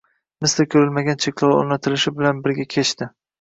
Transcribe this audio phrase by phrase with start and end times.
[0.45, 3.11] misli ko‘rilmagan cheklovlar o‘rnatilishi bilan birga kechdi.